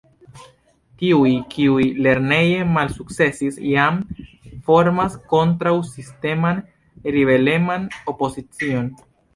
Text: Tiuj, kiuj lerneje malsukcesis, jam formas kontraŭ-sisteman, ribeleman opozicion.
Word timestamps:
Tiuj, 1.01 1.33
kiuj 1.55 1.83
lerneje 2.07 2.65
malsukcesis, 2.79 3.61
jam 3.75 4.01
formas 4.71 5.21
kontraŭ-sisteman, 5.37 6.67
ribeleman 7.19 7.89
opozicion. 8.15 8.95